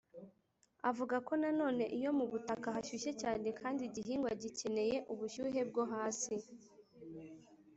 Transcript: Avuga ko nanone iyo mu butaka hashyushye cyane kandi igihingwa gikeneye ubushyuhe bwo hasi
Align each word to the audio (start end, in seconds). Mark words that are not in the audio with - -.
Avuga 0.89 1.15
ko 1.27 1.31
nanone 1.41 1.83
iyo 1.97 2.11
mu 2.17 2.25
butaka 2.31 2.67
hashyushye 2.75 3.11
cyane 3.21 3.47
kandi 3.59 3.81
igihingwa 3.89 4.31
gikeneye 4.41 4.95
ubushyuhe 5.13 5.61
bwo 5.69 5.83
hasi 5.93 6.35